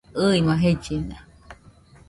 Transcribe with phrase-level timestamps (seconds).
[0.25, 1.17] ɨɨma jellina